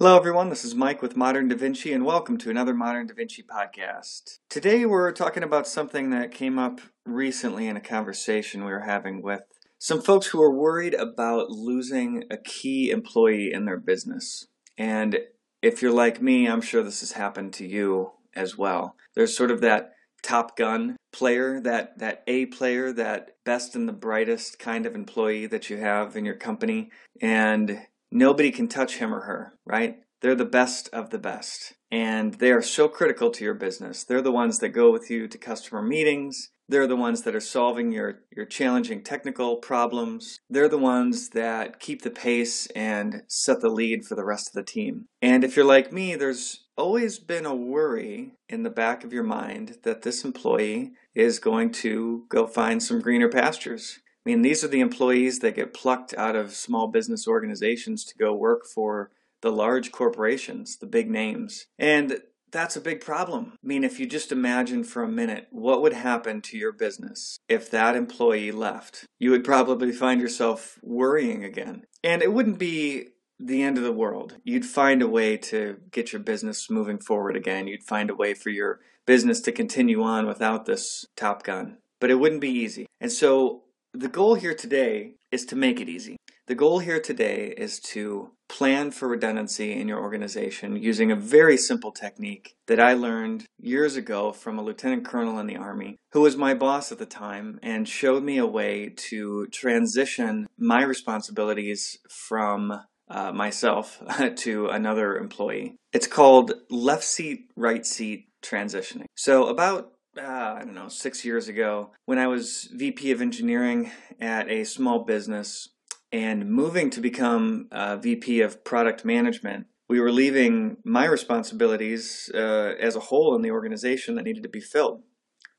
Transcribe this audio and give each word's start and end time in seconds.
Hello, 0.00 0.16
everyone. 0.16 0.48
This 0.48 0.64
is 0.64 0.74
Mike 0.74 1.02
with 1.02 1.16
Modern 1.16 1.46
Da 1.46 1.54
Vinci, 1.54 1.92
and 1.92 2.04
welcome 2.04 2.36
to 2.38 2.50
another 2.50 2.74
Modern 2.74 3.06
Da 3.06 3.14
Vinci 3.14 3.44
podcast. 3.44 4.40
Today, 4.50 4.84
we're 4.84 5.12
talking 5.12 5.44
about 5.44 5.68
something 5.68 6.10
that 6.10 6.32
came 6.32 6.58
up 6.58 6.80
recently 7.06 7.68
in 7.68 7.76
a 7.76 7.80
conversation 7.80 8.64
we 8.64 8.72
were 8.72 8.80
having 8.80 9.22
with 9.22 9.42
some 9.78 10.02
folks 10.02 10.26
who 10.26 10.42
are 10.42 10.52
worried 10.52 10.94
about 10.94 11.50
losing 11.50 12.24
a 12.28 12.36
key 12.36 12.90
employee 12.90 13.52
in 13.52 13.66
their 13.66 13.78
business. 13.78 14.48
And 14.76 15.20
if 15.62 15.80
you're 15.80 15.92
like 15.92 16.20
me, 16.20 16.48
I'm 16.48 16.60
sure 16.60 16.82
this 16.82 16.98
has 16.98 17.12
happened 17.12 17.52
to 17.54 17.66
you 17.66 18.14
as 18.34 18.58
well. 18.58 18.96
There's 19.14 19.36
sort 19.36 19.52
of 19.52 19.60
that 19.60 19.92
top 20.24 20.56
gun 20.56 20.96
player, 21.12 21.60
that, 21.60 22.00
that 22.00 22.24
A 22.26 22.46
player, 22.46 22.92
that 22.94 23.36
best 23.44 23.76
and 23.76 23.88
the 23.88 23.92
brightest 23.92 24.58
kind 24.58 24.86
of 24.86 24.96
employee 24.96 25.46
that 25.46 25.70
you 25.70 25.76
have 25.76 26.16
in 26.16 26.24
your 26.24 26.34
company. 26.34 26.90
And 27.20 27.86
nobody 28.14 28.50
can 28.50 28.68
touch 28.68 28.96
him 28.96 29.12
or 29.12 29.20
her, 29.22 29.58
right? 29.66 29.98
They're 30.22 30.34
the 30.34 30.46
best 30.46 30.88
of 30.92 31.10
the 31.10 31.18
best. 31.18 31.74
And 31.90 32.34
they 32.34 32.50
are 32.50 32.62
so 32.62 32.88
critical 32.88 33.30
to 33.32 33.44
your 33.44 33.54
business. 33.54 34.04
They're 34.04 34.22
the 34.22 34.32
ones 34.32 34.58
that 34.60 34.70
go 34.70 34.90
with 34.90 35.10
you 35.10 35.28
to 35.28 35.36
customer 35.36 35.82
meetings. 35.82 36.50
They're 36.66 36.86
the 36.86 36.96
ones 36.96 37.22
that 37.22 37.34
are 37.34 37.40
solving 37.40 37.92
your, 37.92 38.20
your 38.34 38.46
challenging 38.46 39.02
technical 39.02 39.56
problems. 39.56 40.40
They're 40.48 40.68
the 40.68 40.78
ones 40.78 41.28
that 41.30 41.78
keep 41.78 42.02
the 42.02 42.10
pace 42.10 42.66
and 42.68 43.22
set 43.28 43.60
the 43.60 43.68
lead 43.68 44.06
for 44.06 44.14
the 44.14 44.24
rest 44.24 44.48
of 44.48 44.54
the 44.54 44.62
team. 44.62 45.06
And 45.20 45.44
if 45.44 45.56
you're 45.56 45.66
like 45.66 45.92
me, 45.92 46.14
there's 46.14 46.64
always 46.76 47.18
been 47.18 47.44
a 47.44 47.54
worry 47.54 48.32
in 48.48 48.62
the 48.62 48.70
back 48.70 49.04
of 49.04 49.12
your 49.12 49.22
mind 49.22 49.76
that 49.82 50.02
this 50.02 50.24
employee 50.24 50.92
is 51.14 51.38
going 51.38 51.70
to 51.70 52.24
go 52.30 52.46
find 52.46 52.82
some 52.82 53.00
greener 53.00 53.28
pastures. 53.28 54.00
I 54.24 54.30
mean, 54.30 54.42
these 54.42 54.64
are 54.64 54.68
the 54.68 54.80
employees 54.80 55.40
that 55.40 55.56
get 55.56 55.74
plucked 55.74 56.14
out 56.14 56.36
of 56.36 56.54
small 56.54 56.88
business 56.88 57.28
organizations 57.28 58.04
to 58.04 58.16
go 58.16 58.34
work 58.34 58.64
for 58.66 59.10
the 59.42 59.52
large 59.52 59.92
corporations, 59.92 60.78
the 60.78 60.86
big 60.86 61.10
names. 61.10 61.66
And 61.78 62.22
that's 62.50 62.76
a 62.76 62.80
big 62.80 63.00
problem. 63.00 63.52
I 63.62 63.66
mean, 63.66 63.84
if 63.84 64.00
you 64.00 64.06
just 64.06 64.32
imagine 64.32 64.84
for 64.84 65.02
a 65.02 65.08
minute 65.08 65.48
what 65.50 65.82
would 65.82 65.92
happen 65.92 66.40
to 66.42 66.56
your 66.56 66.72
business 66.72 67.38
if 67.48 67.70
that 67.70 67.96
employee 67.96 68.52
left, 68.52 69.04
you 69.18 69.30
would 69.32 69.44
probably 69.44 69.92
find 69.92 70.20
yourself 70.20 70.78
worrying 70.82 71.44
again. 71.44 71.84
And 72.02 72.22
it 72.22 72.32
wouldn't 72.32 72.58
be 72.58 73.08
the 73.38 73.62
end 73.62 73.76
of 73.76 73.84
the 73.84 73.92
world. 73.92 74.36
You'd 74.44 74.64
find 74.64 75.02
a 75.02 75.08
way 75.08 75.36
to 75.36 75.78
get 75.90 76.12
your 76.12 76.22
business 76.22 76.70
moving 76.70 76.98
forward 76.98 77.36
again. 77.36 77.66
You'd 77.66 77.82
find 77.82 78.08
a 78.08 78.14
way 78.14 78.32
for 78.32 78.50
your 78.50 78.80
business 79.04 79.40
to 79.42 79.52
continue 79.52 80.02
on 80.02 80.26
without 80.26 80.64
this 80.64 81.04
Top 81.16 81.42
Gun. 81.42 81.78
But 82.00 82.10
it 82.10 82.14
wouldn't 82.14 82.40
be 82.40 82.50
easy. 82.50 82.86
And 83.00 83.10
so 83.12 83.64
the 83.94 84.08
goal 84.08 84.34
here 84.34 84.54
today 84.54 85.14
is 85.30 85.46
to 85.46 85.56
make 85.56 85.80
it 85.80 85.88
easy. 85.88 86.16
The 86.46 86.56
goal 86.56 86.80
here 86.80 87.00
today 87.00 87.54
is 87.56 87.78
to 87.80 88.32
plan 88.48 88.90
for 88.90 89.08
redundancy 89.08 89.72
in 89.72 89.88
your 89.88 90.00
organization 90.00 90.76
using 90.76 91.10
a 91.10 91.16
very 91.16 91.56
simple 91.56 91.92
technique 91.92 92.54
that 92.66 92.80
I 92.80 92.92
learned 92.94 93.46
years 93.58 93.96
ago 93.96 94.32
from 94.32 94.58
a 94.58 94.62
lieutenant 94.62 95.06
colonel 95.06 95.38
in 95.38 95.46
the 95.46 95.56
Army 95.56 95.96
who 96.12 96.20
was 96.20 96.36
my 96.36 96.54
boss 96.54 96.92
at 96.92 96.98
the 96.98 97.06
time 97.06 97.58
and 97.62 97.88
showed 97.88 98.22
me 98.22 98.36
a 98.36 98.46
way 98.46 98.92
to 99.08 99.46
transition 99.46 100.48
my 100.58 100.82
responsibilities 100.82 101.98
from 102.10 102.80
uh, 103.08 103.32
myself 103.32 104.02
to 104.36 104.68
another 104.68 105.16
employee. 105.16 105.76
It's 105.92 106.08
called 106.08 106.52
left 106.68 107.04
seat, 107.04 107.50
right 107.56 107.86
seat 107.86 108.26
transitioning. 108.42 109.06
So, 109.14 109.46
about 109.46 109.93
uh, 110.18 110.56
I 110.58 110.60
don't 110.60 110.74
know, 110.74 110.88
six 110.88 111.24
years 111.24 111.48
ago, 111.48 111.90
when 112.04 112.18
I 112.18 112.26
was 112.26 112.68
VP 112.72 113.10
of 113.12 113.20
engineering 113.20 113.90
at 114.20 114.48
a 114.48 114.64
small 114.64 115.04
business, 115.04 115.68
and 116.12 116.48
moving 116.48 116.90
to 116.90 117.00
become 117.00 117.66
uh, 117.72 117.96
VP 117.96 118.40
of 118.40 118.62
product 118.62 119.04
management, 119.04 119.66
we 119.88 119.98
were 119.98 120.12
leaving 120.12 120.76
my 120.84 121.06
responsibilities 121.06 122.30
uh, 122.32 122.74
as 122.80 122.94
a 122.94 123.00
whole 123.00 123.34
in 123.34 123.42
the 123.42 123.50
organization 123.50 124.14
that 124.14 124.24
needed 124.24 124.44
to 124.44 124.48
be 124.48 124.60
filled. 124.60 125.02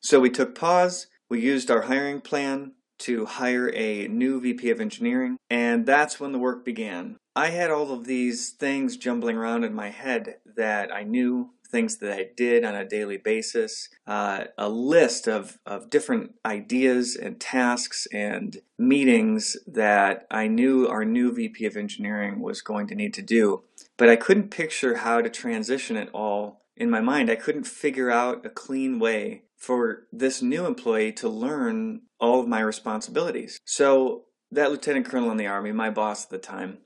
So 0.01 0.19
we 0.19 0.29
took 0.29 0.55
pause, 0.55 1.07
we 1.29 1.41
used 1.41 1.69
our 1.69 1.83
hiring 1.83 2.21
plan 2.21 2.71
to 2.99 3.25
hire 3.25 3.69
a 3.75 4.07
new 4.07 4.39
VP 4.39 4.69
of 4.69 4.79
engineering, 4.79 5.37
and 5.49 5.85
that's 5.85 6.19
when 6.19 6.31
the 6.31 6.39
work 6.39 6.63
began. 6.63 7.17
I 7.35 7.49
had 7.49 7.69
all 7.69 7.91
of 7.91 8.05
these 8.05 8.51
things 8.51 8.95
jumbling 8.95 9.35
around 9.35 9.65
in 9.65 9.73
my 9.73 9.89
head 9.89 10.35
that 10.55 10.93
I 10.93 11.03
knew 11.03 11.49
things 11.75 11.97
that 11.97 12.13
I 12.13 12.29
did 12.37 12.63
on 12.63 12.73
a 12.73 12.87
daily 12.87 13.17
basis, 13.17 13.89
uh, 14.07 14.45
a 14.57 14.69
list 14.69 15.27
of, 15.27 15.59
of 15.65 15.89
different 15.89 16.35
ideas 16.45 17.17
and 17.17 17.37
tasks 17.37 18.07
and 18.13 18.61
meetings 18.77 19.57
that 19.67 20.25
I 20.31 20.47
knew 20.47 20.87
our 20.87 21.03
new 21.03 21.33
VP 21.33 21.65
of 21.65 21.75
engineering 21.75 22.39
was 22.39 22.61
going 22.61 22.87
to 22.87 22.95
need 22.95 23.13
to 23.15 23.21
do. 23.21 23.63
But 23.97 24.07
I 24.07 24.15
couldn't 24.15 24.51
picture 24.51 24.95
how 24.97 25.21
to 25.21 25.29
transition 25.29 25.97
it 25.97 26.09
all 26.13 26.61
in 26.77 26.89
my 26.89 27.01
mind. 27.01 27.29
I 27.29 27.35
couldn't 27.35 27.67
figure 27.67 28.09
out 28.09 28.45
a 28.45 28.49
clean 28.49 28.97
way 28.97 29.43
for 29.57 30.07
this 30.13 30.41
new 30.41 30.65
employee 30.65 31.11
to 31.13 31.27
learn 31.27 32.03
all 32.21 32.39
of 32.39 32.47
my 32.47 32.61
responsibilities. 32.61 33.59
So, 33.65 34.23
that 34.51 34.71
lieutenant 34.71 35.07
colonel 35.07 35.31
in 35.31 35.37
the 35.37 35.47
Army, 35.47 35.73
my 35.73 35.89
boss 35.89 36.23
at 36.23 36.29
the 36.29 36.37
time, 36.37 36.77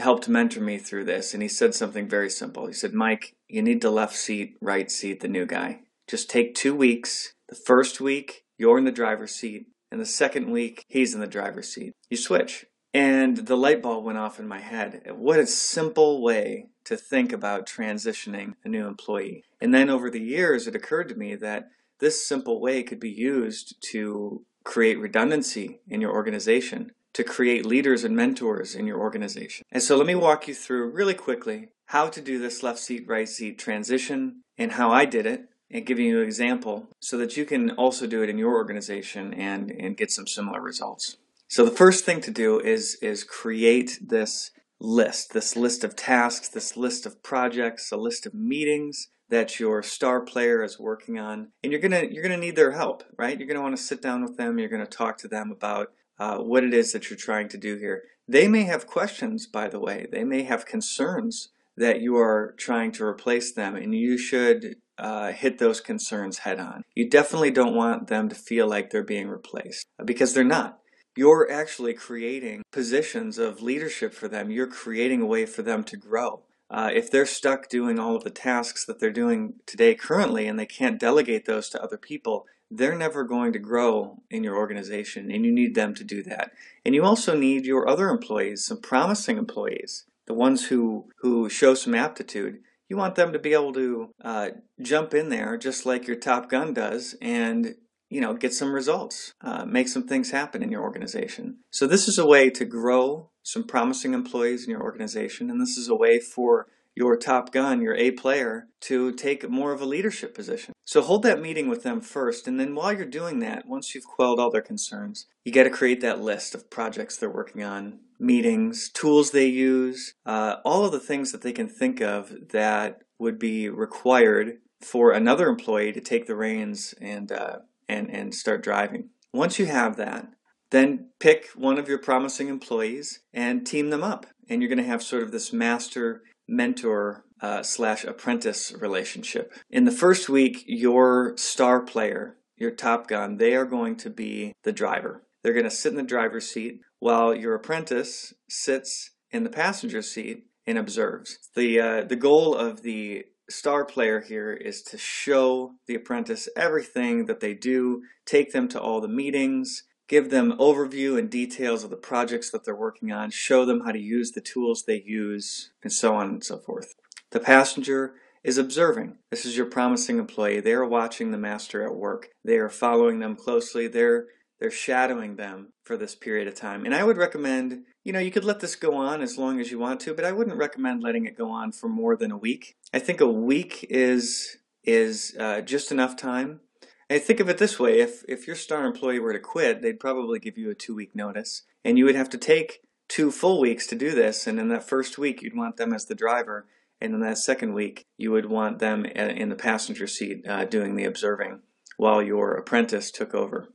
helped 0.00 0.28
mentor 0.28 0.60
me 0.60 0.78
through 0.78 1.04
this, 1.04 1.32
and 1.32 1.42
he 1.42 1.48
said 1.48 1.74
something 1.74 2.08
very 2.08 2.28
simple. 2.28 2.66
He 2.66 2.72
said, 2.72 2.92
Mike, 2.92 3.34
you 3.48 3.62
need 3.62 3.80
to 3.82 3.90
left 3.90 4.16
seat, 4.16 4.56
right 4.60 4.90
seat 4.90 5.20
the 5.20 5.28
new 5.28 5.46
guy. 5.46 5.80
Just 6.08 6.28
take 6.28 6.54
two 6.54 6.74
weeks. 6.74 7.34
The 7.48 7.54
first 7.54 8.00
week, 8.00 8.44
you're 8.58 8.78
in 8.78 8.84
the 8.84 8.92
driver's 8.92 9.32
seat, 9.32 9.66
and 9.90 10.00
the 10.00 10.06
second 10.06 10.50
week, 10.50 10.84
he's 10.88 11.14
in 11.14 11.20
the 11.20 11.26
driver's 11.26 11.68
seat. 11.68 11.94
You 12.08 12.16
switch. 12.16 12.66
And 12.92 13.36
the 13.46 13.56
light 13.56 13.82
bulb 13.82 14.04
went 14.04 14.18
off 14.18 14.40
in 14.40 14.48
my 14.48 14.58
head. 14.58 15.02
What 15.14 15.38
a 15.38 15.46
simple 15.46 16.20
way 16.20 16.66
to 16.84 16.96
think 16.96 17.32
about 17.32 17.66
transitioning 17.66 18.54
a 18.64 18.68
new 18.68 18.86
employee. 18.86 19.44
And 19.60 19.72
then 19.72 19.88
over 19.88 20.10
the 20.10 20.20
years, 20.20 20.66
it 20.66 20.74
occurred 20.74 21.08
to 21.10 21.14
me 21.14 21.36
that 21.36 21.68
this 22.00 22.26
simple 22.26 22.60
way 22.60 22.82
could 22.82 22.98
be 22.98 23.10
used 23.10 23.76
to 23.92 24.44
create 24.64 24.98
redundancy 24.98 25.80
in 25.88 26.00
your 26.00 26.12
organization 26.12 26.92
to 27.14 27.24
create 27.24 27.66
leaders 27.66 28.04
and 28.04 28.14
mentors 28.14 28.74
in 28.74 28.86
your 28.86 28.98
organization. 28.98 29.64
And 29.70 29.82
so 29.82 29.96
let 29.96 30.06
me 30.06 30.14
walk 30.14 30.48
you 30.48 30.54
through 30.54 30.90
really 30.90 31.14
quickly 31.14 31.68
how 31.86 32.08
to 32.08 32.20
do 32.20 32.38
this 32.38 32.62
left 32.62 32.78
seat, 32.78 33.04
right 33.08 33.28
seat 33.28 33.58
transition 33.58 34.42
and 34.56 34.72
how 34.72 34.90
I 34.90 35.04
did 35.04 35.26
it 35.26 35.48
and 35.70 35.86
giving 35.86 36.06
you 36.06 36.20
an 36.20 36.26
example 36.26 36.88
so 37.00 37.16
that 37.18 37.36
you 37.36 37.44
can 37.44 37.70
also 37.72 38.06
do 38.06 38.22
it 38.22 38.30
in 38.30 38.38
your 38.38 38.54
organization 38.54 39.34
and, 39.34 39.70
and 39.70 39.96
get 39.96 40.10
some 40.10 40.26
similar 40.26 40.60
results. 40.60 41.16
So 41.48 41.64
the 41.64 41.70
first 41.72 42.04
thing 42.04 42.20
to 42.22 42.30
do 42.30 42.60
is, 42.60 42.96
is 43.02 43.24
create 43.24 43.98
this 44.00 44.52
list, 44.78 45.32
this 45.32 45.56
list 45.56 45.84
of 45.84 45.96
tasks, 45.96 46.48
this 46.48 46.76
list 46.76 47.06
of 47.06 47.22
projects, 47.22 47.90
a 47.92 47.96
list 47.96 48.24
of 48.26 48.34
meetings 48.34 49.08
that 49.28 49.60
your 49.60 49.82
star 49.82 50.20
player 50.20 50.62
is 50.62 50.78
working 50.78 51.18
on. 51.18 51.48
And 51.62 51.72
you're 51.72 51.80
gonna 51.80 52.02
you're 52.10 52.22
gonna 52.22 52.36
need 52.36 52.56
their 52.56 52.72
help, 52.72 53.04
right? 53.16 53.38
You're 53.38 53.46
gonna 53.46 53.62
want 53.62 53.76
to 53.76 53.82
sit 53.82 54.02
down 54.02 54.22
with 54.22 54.36
them, 54.36 54.58
you're 54.58 54.68
gonna 54.68 54.86
talk 54.86 55.18
to 55.18 55.28
them 55.28 55.50
about 55.52 55.92
uh, 56.20 56.36
what 56.36 56.62
it 56.62 56.74
is 56.74 56.92
that 56.92 57.08
you're 57.08 57.16
trying 57.16 57.48
to 57.48 57.58
do 57.58 57.76
here. 57.76 58.02
They 58.28 58.46
may 58.46 58.62
have 58.64 58.86
questions, 58.86 59.46
by 59.46 59.68
the 59.68 59.80
way. 59.80 60.06
They 60.12 60.22
may 60.22 60.44
have 60.44 60.66
concerns 60.66 61.48
that 61.76 62.00
you 62.00 62.16
are 62.16 62.54
trying 62.58 62.92
to 62.92 63.04
replace 63.04 63.52
them, 63.52 63.74
and 63.74 63.94
you 63.94 64.18
should 64.18 64.76
uh, 64.98 65.32
hit 65.32 65.58
those 65.58 65.80
concerns 65.80 66.38
head 66.38 66.60
on. 66.60 66.82
You 66.94 67.08
definitely 67.08 67.50
don't 67.50 67.74
want 67.74 68.08
them 68.08 68.28
to 68.28 68.34
feel 68.34 68.68
like 68.68 68.90
they're 68.90 69.02
being 69.02 69.28
replaced 69.28 69.86
uh, 69.98 70.04
because 70.04 70.34
they're 70.34 70.44
not. 70.44 70.78
You're 71.16 71.50
actually 71.50 71.94
creating 71.94 72.62
positions 72.70 73.38
of 73.38 73.62
leadership 73.62 74.14
for 74.14 74.28
them. 74.28 74.50
You're 74.50 74.66
creating 74.66 75.22
a 75.22 75.26
way 75.26 75.46
for 75.46 75.62
them 75.62 75.82
to 75.84 75.96
grow. 75.96 76.42
Uh, 76.70 76.90
if 76.94 77.10
they're 77.10 77.26
stuck 77.26 77.68
doing 77.68 77.98
all 77.98 78.14
of 78.14 78.22
the 78.22 78.30
tasks 78.30 78.84
that 78.84 79.00
they're 79.00 79.10
doing 79.10 79.54
today 79.66 79.94
currently 79.94 80.46
and 80.46 80.58
they 80.58 80.66
can't 80.66 81.00
delegate 81.00 81.44
those 81.44 81.68
to 81.68 81.82
other 81.82 81.96
people, 81.98 82.46
they're 82.70 82.96
never 82.96 83.24
going 83.24 83.52
to 83.52 83.58
grow 83.58 84.22
in 84.30 84.44
your 84.44 84.56
organization 84.56 85.30
and 85.30 85.44
you 85.44 85.50
need 85.50 85.74
them 85.74 85.94
to 85.94 86.04
do 86.04 86.22
that. 86.22 86.52
And 86.84 86.94
you 86.94 87.02
also 87.04 87.36
need 87.36 87.66
your 87.66 87.88
other 87.88 88.08
employees, 88.08 88.64
some 88.64 88.80
promising 88.80 89.36
employees, 89.36 90.04
the 90.26 90.34
ones 90.34 90.68
who, 90.68 91.08
who 91.18 91.48
show 91.48 91.74
some 91.74 91.94
aptitude. 91.94 92.60
You 92.88 92.96
want 92.96 93.16
them 93.16 93.32
to 93.32 93.38
be 93.40 93.52
able 93.52 93.72
to 93.72 94.10
uh, 94.22 94.48
jump 94.80 95.12
in 95.12 95.28
there 95.28 95.56
just 95.56 95.84
like 95.84 96.06
your 96.06 96.16
Top 96.16 96.48
Gun 96.48 96.72
does 96.72 97.16
and 97.20 97.74
you 98.10 98.20
know 98.20 98.34
get 98.34 98.52
some 98.52 98.74
results, 98.74 99.32
uh, 99.40 99.64
make 99.64 99.88
some 99.88 100.06
things 100.06 100.30
happen 100.32 100.62
in 100.62 100.70
your 100.70 100.82
organization. 100.82 101.58
So 101.70 101.86
this 101.86 102.08
is 102.08 102.18
a 102.18 102.26
way 102.26 102.50
to 102.50 102.64
grow 102.64 103.30
some 103.42 103.64
promising 103.64 104.12
employees 104.12 104.64
in 104.64 104.70
your 104.70 104.82
organization, 104.82 105.48
and 105.48 105.60
this 105.60 105.78
is 105.78 105.88
a 105.88 105.94
way 105.94 106.18
for 106.20 106.66
your 106.94 107.16
top 107.16 107.52
gun, 107.52 107.80
your 107.80 107.94
A 107.94 108.10
player, 108.10 108.66
to 108.80 109.12
take 109.12 109.48
more 109.48 109.72
of 109.72 109.80
a 109.80 109.86
leadership 109.86 110.34
position. 110.34 110.74
So 110.84 111.00
hold 111.00 111.22
that 111.22 111.40
meeting 111.40 111.68
with 111.68 111.84
them 111.84 112.00
first, 112.00 112.48
and 112.48 112.58
then 112.58 112.74
while 112.74 112.92
you're 112.92 113.06
doing 113.06 113.38
that, 113.38 113.66
once 113.66 113.94
you've 113.94 114.04
quelled 114.04 114.40
all 114.40 114.50
their 114.50 114.60
concerns, 114.60 115.26
you 115.44 115.52
got 115.52 115.64
to 115.64 115.70
create 115.70 116.00
that 116.00 116.20
list 116.20 116.54
of 116.54 116.68
projects 116.68 117.16
they're 117.16 117.30
working 117.30 117.62
on, 117.62 118.00
meetings, 118.18 118.90
tools 118.90 119.30
they 119.30 119.46
use, 119.46 120.14
uh, 120.26 120.56
all 120.64 120.84
of 120.84 120.92
the 120.92 121.00
things 121.00 121.32
that 121.32 121.42
they 121.42 121.52
can 121.52 121.68
think 121.68 122.00
of 122.00 122.34
that 122.50 123.02
would 123.18 123.38
be 123.38 123.68
required 123.68 124.58
for 124.80 125.12
another 125.12 125.48
employee 125.48 125.92
to 125.92 126.00
take 126.00 126.26
the 126.26 126.34
reins 126.34 126.94
and 127.00 127.30
uh, 127.30 127.58
and 127.94 128.04
and 128.18 128.34
start 128.34 128.60
driving. 128.62 129.02
Once 129.32 129.54
you 129.60 129.66
have 129.66 129.94
that, 129.96 130.24
Then 130.70 131.10
pick 131.18 131.48
one 131.54 131.78
of 131.78 131.88
your 131.88 131.98
promising 131.98 132.48
employees 132.48 133.20
and 133.32 133.66
team 133.66 133.90
them 133.90 134.02
up. 134.02 134.26
And 134.48 134.62
you're 134.62 134.68
going 134.68 134.78
to 134.78 134.84
have 134.84 135.02
sort 135.02 135.22
of 135.22 135.32
this 135.32 135.52
master 135.52 136.22
mentor 136.48 137.24
uh, 137.40 137.62
slash 137.62 138.04
apprentice 138.04 138.72
relationship. 138.72 139.52
In 139.70 139.84
the 139.84 139.92
first 139.92 140.28
week, 140.28 140.64
your 140.66 141.34
star 141.36 141.80
player, 141.80 142.36
your 142.56 142.70
top 142.70 143.08
gun, 143.08 143.36
they 143.36 143.54
are 143.54 143.64
going 143.64 143.96
to 143.96 144.10
be 144.10 144.52
the 144.64 144.72
driver. 144.72 145.24
They're 145.42 145.54
going 145.54 145.64
to 145.64 145.70
sit 145.70 145.92
in 145.92 145.96
the 145.96 146.02
driver's 146.02 146.48
seat 146.50 146.80
while 146.98 147.34
your 147.34 147.54
apprentice 147.54 148.34
sits 148.48 149.10
in 149.30 149.44
the 149.44 149.50
passenger 149.50 150.02
seat 150.02 150.44
and 150.66 150.76
observes. 150.76 151.38
The 151.54 151.80
uh, 151.80 152.04
the 152.04 152.16
goal 152.16 152.54
of 152.54 152.82
the 152.82 153.24
star 153.50 153.84
player 153.84 154.20
here 154.20 154.52
is 154.52 154.82
to 154.82 154.98
show 154.98 155.72
the 155.86 155.94
apprentice 155.94 156.48
everything 156.56 157.26
that 157.26 157.40
they 157.40 157.54
do, 157.54 158.02
take 158.24 158.52
them 158.52 158.68
to 158.68 158.80
all 158.80 159.00
the 159.00 159.08
meetings, 159.08 159.84
give 160.08 160.30
them 160.30 160.56
overview 160.58 161.18
and 161.18 161.30
details 161.30 161.84
of 161.84 161.90
the 161.90 161.96
projects 161.96 162.50
that 162.50 162.64
they're 162.64 162.74
working 162.74 163.12
on, 163.12 163.30
show 163.30 163.64
them 163.64 163.82
how 163.84 163.92
to 163.92 163.98
use 163.98 164.32
the 164.32 164.40
tools 164.40 164.84
they 164.86 165.02
use, 165.04 165.70
and 165.82 165.92
so 165.92 166.14
on 166.14 166.28
and 166.28 166.44
so 166.44 166.58
forth. 166.58 166.94
The 167.30 167.40
passenger 167.40 168.14
is 168.42 168.58
observing. 168.58 169.18
This 169.30 169.44
is 169.44 169.56
your 169.56 169.66
promising 169.66 170.18
employee. 170.18 170.60
They 170.60 170.72
are 170.72 170.86
watching 170.86 171.30
the 171.30 171.38
master 171.38 171.84
at 171.84 171.94
work. 171.94 172.30
They 172.44 172.56
are 172.56 172.68
following 172.68 173.20
them 173.20 173.36
closely. 173.36 173.86
They're 173.86 174.26
they're 174.60 174.70
shadowing 174.70 175.36
them 175.36 175.72
for 175.82 175.96
this 175.96 176.14
period 176.14 176.46
of 176.46 176.54
time. 176.54 176.84
And 176.84 176.94
I 176.94 177.02
would 177.02 177.16
recommend, 177.16 177.84
you 178.04 178.12
know, 178.12 178.18
you 178.18 178.30
could 178.30 178.44
let 178.44 178.60
this 178.60 178.76
go 178.76 178.94
on 178.94 179.22
as 179.22 179.38
long 179.38 179.58
as 179.58 179.70
you 179.70 179.78
want 179.78 180.00
to, 180.00 180.14
but 180.14 180.24
I 180.24 180.32
wouldn't 180.32 180.56
recommend 180.56 181.02
letting 181.02 181.24
it 181.24 181.36
go 181.36 181.50
on 181.50 181.72
for 181.72 181.88
more 181.88 182.14
than 182.14 182.30
a 182.30 182.36
week. 182.36 182.76
I 182.92 182.98
think 182.98 183.20
a 183.20 183.26
week 183.26 183.86
is 183.88 184.58
is 184.84 185.36
uh, 185.38 185.60
just 185.62 185.90
enough 185.90 186.16
time. 186.16 186.60
And 187.08 187.20
think 187.20 187.40
of 187.40 187.48
it 187.48 187.58
this 187.58 187.80
way: 187.80 188.00
if 188.00 188.22
if 188.28 188.46
your 188.46 188.56
star 188.56 188.84
employee 188.84 189.18
were 189.18 189.32
to 189.32 189.40
quit, 189.40 189.82
they'd 189.82 189.98
probably 189.98 190.38
give 190.38 190.58
you 190.58 190.70
a 190.70 190.74
two 190.74 190.94
week 190.94 191.16
notice, 191.16 191.62
and 191.84 191.98
you 191.98 192.04
would 192.04 192.14
have 192.14 192.30
to 192.30 192.38
take 192.38 192.82
two 193.08 193.30
full 193.30 193.60
weeks 193.60 193.86
to 193.88 193.96
do 193.96 194.12
this. 194.12 194.46
And 194.46 194.60
in 194.60 194.68
that 194.68 194.88
first 194.88 195.18
week, 195.18 195.42
you'd 195.42 195.56
want 195.56 195.76
them 195.76 195.92
as 195.92 196.04
the 196.04 196.14
driver, 196.14 196.66
and 197.00 197.14
in 197.14 197.20
that 197.20 197.38
second 197.38 197.72
week, 197.72 198.04
you 198.16 198.30
would 198.30 198.46
want 198.46 198.78
them 198.78 199.04
in 199.06 199.48
the 199.48 199.56
passenger 199.56 200.06
seat 200.06 200.46
uh, 200.46 200.66
doing 200.66 200.96
the 200.96 201.04
observing 201.04 201.60
while 201.96 202.22
your 202.22 202.54
apprentice 202.54 203.10
took 203.10 203.34
over. 203.34 203.68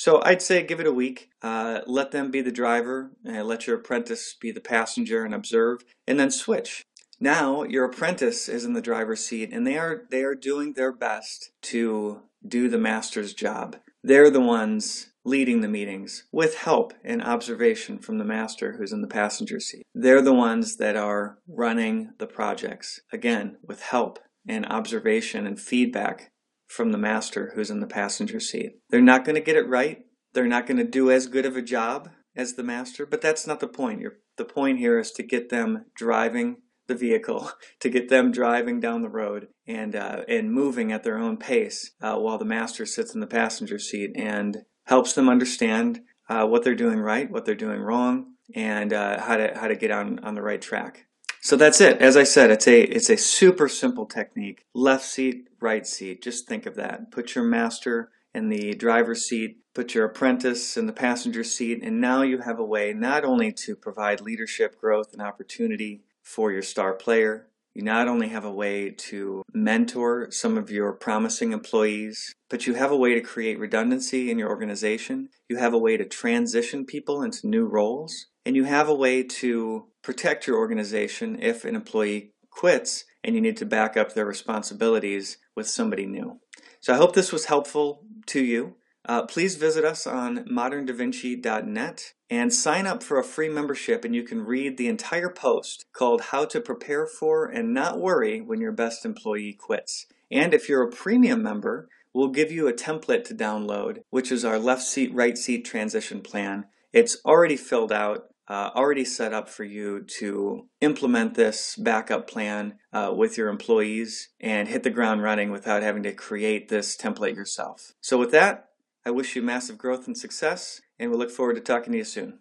So 0.00 0.22
I'd 0.24 0.40
say 0.40 0.62
give 0.62 0.80
it 0.80 0.86
a 0.86 0.92
week. 0.92 1.28
Uh, 1.42 1.82
let 1.86 2.10
them 2.10 2.30
be 2.30 2.40
the 2.40 2.50
driver, 2.50 3.10
uh, 3.28 3.44
let 3.44 3.66
your 3.66 3.76
apprentice 3.76 4.34
be 4.40 4.50
the 4.50 4.58
passenger 4.58 5.26
and 5.26 5.34
observe, 5.34 5.84
and 6.06 6.18
then 6.18 6.30
switch. 6.30 6.86
Now 7.20 7.64
your 7.64 7.84
apprentice 7.84 8.48
is 8.48 8.64
in 8.64 8.72
the 8.72 8.80
driver's 8.80 9.22
seat, 9.22 9.50
and 9.52 9.66
they 9.66 9.76
are 9.76 10.04
they 10.10 10.22
are 10.22 10.34
doing 10.34 10.72
their 10.72 10.90
best 10.90 11.50
to 11.72 12.22
do 12.48 12.66
the 12.70 12.78
master's 12.78 13.34
job. 13.34 13.76
They're 14.02 14.30
the 14.30 14.40
ones 14.40 15.10
leading 15.22 15.60
the 15.60 15.68
meetings 15.68 16.24
with 16.32 16.54
help 16.54 16.94
and 17.04 17.22
observation 17.22 17.98
from 17.98 18.16
the 18.16 18.24
master 18.24 18.78
who's 18.78 18.92
in 18.92 19.02
the 19.02 19.06
passenger 19.06 19.60
seat. 19.60 19.82
They're 19.94 20.22
the 20.22 20.32
ones 20.32 20.78
that 20.78 20.96
are 20.96 21.36
running 21.46 22.12
the 22.16 22.26
projects, 22.26 23.02
again, 23.12 23.58
with 23.62 23.82
help 23.82 24.18
and 24.48 24.64
observation 24.64 25.46
and 25.46 25.60
feedback 25.60 26.30
from 26.70 26.92
the 26.92 26.98
master 26.98 27.50
who's 27.54 27.70
in 27.70 27.80
the 27.80 27.86
passenger 27.86 28.38
seat. 28.38 28.78
They're 28.90 29.00
not 29.00 29.24
going 29.24 29.34
to 29.34 29.40
get 29.40 29.56
it 29.56 29.68
right. 29.68 30.04
They're 30.32 30.46
not 30.46 30.66
going 30.66 30.76
to 30.76 30.84
do 30.84 31.10
as 31.10 31.26
good 31.26 31.44
of 31.44 31.56
a 31.56 31.62
job 31.62 32.10
as 32.36 32.54
the 32.54 32.62
master, 32.62 33.04
but 33.04 33.20
that's 33.20 33.44
not 33.44 33.58
the 33.58 33.66
point. 33.66 34.00
You're, 34.00 34.18
the 34.36 34.44
point 34.44 34.78
here 34.78 34.98
is 34.98 35.10
to 35.12 35.24
get 35.24 35.48
them 35.50 35.86
driving 35.96 36.58
the 36.86 36.94
vehicle, 36.94 37.50
to 37.80 37.88
get 37.90 38.08
them 38.08 38.30
driving 38.30 38.78
down 38.78 39.02
the 39.02 39.08
road 39.08 39.48
and 39.66 39.96
uh, 39.96 40.22
and 40.28 40.52
moving 40.52 40.92
at 40.92 41.02
their 41.02 41.18
own 41.18 41.36
pace 41.36 41.90
uh, 42.00 42.16
while 42.16 42.38
the 42.38 42.44
master 42.44 42.86
sits 42.86 43.14
in 43.14 43.20
the 43.20 43.26
passenger 43.26 43.78
seat 43.78 44.12
and 44.14 44.58
helps 44.84 45.12
them 45.12 45.28
understand 45.28 46.02
uh, 46.28 46.46
what 46.46 46.62
they're 46.62 46.76
doing 46.76 47.00
right, 47.00 47.30
what 47.30 47.44
they're 47.44 47.54
doing 47.56 47.80
wrong, 47.80 48.34
and 48.54 48.92
uh, 48.92 49.20
how 49.20 49.36
to 49.36 49.52
how 49.56 49.66
to 49.66 49.74
get 49.74 49.90
on 49.90 50.20
on 50.20 50.36
the 50.36 50.42
right 50.42 50.62
track. 50.62 51.06
So 51.42 51.56
that's 51.56 51.80
it. 51.80 51.98
As 51.98 52.16
I 52.16 52.24
said, 52.24 52.50
it's 52.50 52.68
a 52.68 52.82
it's 52.82 53.08
a 53.08 53.16
super 53.16 53.68
simple 53.68 54.06
technique. 54.06 54.66
Left 54.74 55.04
seat, 55.04 55.48
right 55.60 55.86
seat. 55.86 56.22
Just 56.22 56.46
think 56.46 56.66
of 56.66 56.76
that. 56.76 57.10
Put 57.10 57.34
your 57.34 57.44
master 57.44 58.10
in 58.34 58.48
the 58.48 58.74
driver's 58.74 59.24
seat, 59.24 59.58
put 59.74 59.94
your 59.94 60.04
apprentice 60.04 60.76
in 60.76 60.86
the 60.86 60.92
passenger 60.92 61.42
seat, 61.42 61.80
and 61.82 62.00
now 62.00 62.22
you 62.22 62.38
have 62.38 62.58
a 62.58 62.64
way 62.64 62.92
not 62.92 63.24
only 63.24 63.52
to 63.52 63.74
provide 63.74 64.20
leadership, 64.20 64.78
growth, 64.78 65.12
and 65.12 65.22
opportunity 65.22 66.02
for 66.22 66.52
your 66.52 66.62
star 66.62 66.92
player, 66.92 67.48
you 67.74 67.82
not 67.82 68.08
only 68.08 68.28
have 68.28 68.44
a 68.44 68.52
way 68.52 68.90
to 68.90 69.42
mentor 69.52 70.30
some 70.30 70.58
of 70.58 70.70
your 70.70 70.92
promising 70.92 71.52
employees, 71.52 72.34
but 72.48 72.66
you 72.66 72.74
have 72.74 72.90
a 72.90 72.96
way 72.96 73.14
to 73.14 73.20
create 73.20 73.58
redundancy 73.58 74.30
in 74.30 74.38
your 74.38 74.48
organization. 74.48 75.28
You 75.48 75.56
have 75.56 75.72
a 75.72 75.78
way 75.78 75.96
to 75.96 76.04
transition 76.04 76.84
people 76.84 77.22
into 77.22 77.46
new 77.46 77.66
roles. 77.66 78.26
And 78.44 78.56
you 78.56 78.64
have 78.64 78.88
a 78.88 78.94
way 78.94 79.22
to 79.22 79.86
protect 80.02 80.46
your 80.46 80.56
organization 80.56 81.38
if 81.40 81.64
an 81.64 81.74
employee 81.74 82.32
quits 82.50 83.04
and 83.22 83.34
you 83.34 83.40
need 83.40 83.56
to 83.58 83.66
back 83.66 83.96
up 83.96 84.14
their 84.14 84.24
responsibilities 84.24 85.38
with 85.54 85.68
somebody 85.68 86.06
new. 86.06 86.40
So 86.80 86.94
I 86.94 86.96
hope 86.96 87.14
this 87.14 87.32
was 87.32 87.46
helpful 87.46 88.04
to 88.26 88.42
you. 88.42 88.76
Uh, 89.06 89.22
please 89.26 89.56
visit 89.56 89.84
us 89.84 90.06
on 90.06 90.44
moderndavinci.net 90.44 92.12
and 92.28 92.54
sign 92.54 92.86
up 92.86 93.02
for 93.02 93.18
a 93.18 93.24
free 93.24 93.48
membership, 93.48 94.04
and 94.04 94.14
you 94.14 94.22
can 94.22 94.44
read 94.44 94.76
the 94.76 94.88
entire 94.88 95.30
post 95.30 95.86
called 95.92 96.20
How 96.20 96.44
to 96.46 96.60
Prepare 96.60 97.06
for 97.06 97.46
and 97.46 97.74
Not 97.74 97.98
Worry 97.98 98.40
When 98.40 98.60
Your 98.60 98.72
Best 98.72 99.04
Employee 99.04 99.54
Quits. 99.54 100.06
And 100.30 100.54
if 100.54 100.68
you're 100.68 100.82
a 100.82 100.90
premium 100.90 101.42
member, 101.42 101.88
we'll 102.12 102.28
give 102.28 102.52
you 102.52 102.68
a 102.68 102.72
template 102.72 103.24
to 103.24 103.34
download, 103.34 104.02
which 104.10 104.30
is 104.30 104.44
our 104.44 104.58
left 104.58 104.82
seat, 104.82 105.12
right 105.12 105.36
seat 105.36 105.64
transition 105.64 106.20
plan. 106.20 106.66
It's 106.92 107.18
already 107.24 107.56
filled 107.56 107.92
out 107.92 108.26
uh, 108.50 108.70
already 108.74 109.04
set 109.04 109.32
up 109.32 109.48
for 109.48 109.62
you 109.62 110.00
to 110.18 110.66
implement 110.80 111.34
this 111.34 111.76
backup 111.76 112.28
plan 112.28 112.74
uh, 112.92 113.12
with 113.16 113.38
your 113.38 113.48
employees 113.48 114.30
and 114.40 114.66
hit 114.66 114.82
the 114.82 114.90
ground 114.90 115.22
running 115.22 115.52
without 115.52 115.84
having 115.84 116.02
to 116.02 116.12
create 116.12 116.68
this 116.68 116.96
template 116.96 117.36
yourself. 117.36 117.92
So, 118.00 118.18
with 118.18 118.32
that, 118.32 118.70
I 119.06 119.10
wish 119.10 119.36
you 119.36 119.42
massive 119.42 119.78
growth 119.78 120.06
and 120.06 120.18
success, 120.18 120.80
and 120.98 121.10
we 121.10 121.16
look 121.16 121.30
forward 121.30 121.54
to 121.54 121.60
talking 121.60 121.92
to 121.92 121.98
you 121.98 122.04
soon. 122.04 122.38